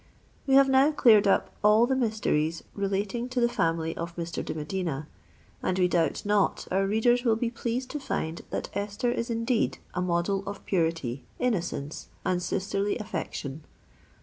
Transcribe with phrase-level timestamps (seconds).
[0.47, 4.43] We have now cleared up all the mysteries relating to the family of Mr.
[4.43, 5.07] de Medina;
[5.61, 9.77] and we doubt not our readers will be pleased to find that Esther is indeed
[9.93, 13.63] a model of purity—innocence—and sisterly affection.